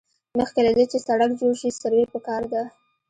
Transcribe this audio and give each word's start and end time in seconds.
مخکې 0.39 0.59
له 0.67 0.71
دې 0.77 0.85
چې 0.91 0.97
سړک 1.07 1.31
جوړ 1.39 1.53
شي 1.61 1.69
سروې 1.79 2.05
پکار 2.13 2.43
ده 2.53 2.63